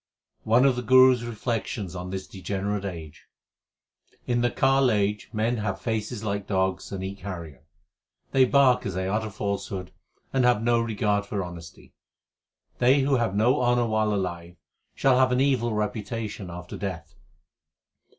[0.45, 3.27] One of the Guru s reflections on this degenerate age:
[4.25, 7.61] In the Kal age men have faces like dogs, and eat carrion.
[8.31, 9.91] They bark as they utter falsehood,
[10.33, 11.93] and have no regard for honesty.
[12.79, 14.55] They who have no honour while alive,
[14.95, 17.13] shall have an evil reputation after death.